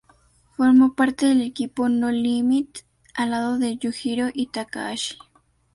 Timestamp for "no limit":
1.87-2.79